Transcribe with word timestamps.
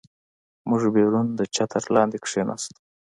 موږ 0.69 0.81
بیرون 0.95 1.27
د 1.39 1.41
چتر 1.55 1.83
لاندې 1.95 2.17
کېناستو. 2.25 2.77